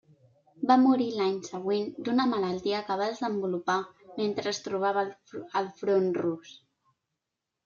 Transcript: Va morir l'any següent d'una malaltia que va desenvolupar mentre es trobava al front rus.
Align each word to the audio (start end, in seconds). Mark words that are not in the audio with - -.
Va 0.69 0.75
morir 0.83 1.09
l'any 1.17 1.35
següent 1.47 1.91
d'una 2.07 2.25
malaltia 2.31 2.79
que 2.87 2.97
va 3.03 3.11
desenvolupar 3.11 3.77
mentre 4.23 4.53
es 4.55 4.61
trobava 4.69 5.05
al 5.61 5.71
front 5.83 6.11
rus. 6.25 6.57